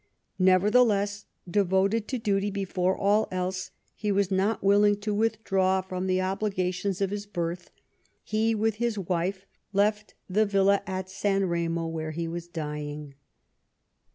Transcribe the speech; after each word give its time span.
Never 0.39 0.71
theless, 0.71 1.25
devoted 1.47 2.07
to 2.07 2.17
duty 2.17 2.49
before 2.49 2.97
all 2.97 3.27
else, 3.31 3.69
he 3.93 4.11
was 4.11 4.31
not 4.31 4.63
willing 4.63 4.99
to 5.01 5.13
withdraw 5.13 5.79
from 5.81 6.07
the 6.07 6.19
obligations 6.19 7.01
of 7.01 7.11
his 7.11 7.27
birth; 7.27 7.69
he, 8.23 8.55
with 8.55 8.77
his 8.77 8.97
wife, 8.97 9.45
left 9.73 10.15
the 10.27 10.47
villa 10.47 10.81
at 10.87 11.07
San 11.07 11.45
Remo 11.45 11.85
where 11.85 12.09
he 12.09 12.27
was 12.27 12.47
dying. 12.47 13.13